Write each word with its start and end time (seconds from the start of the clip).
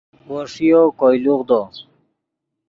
وو 0.27 0.39
ݰیو 0.53 0.81
کوئے 0.99 1.17
لوغدو 1.23 1.61